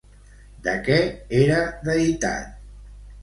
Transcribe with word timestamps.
De 0.67 0.73
què 0.87 0.97
era 1.41 1.59
deïtat? 1.89 2.59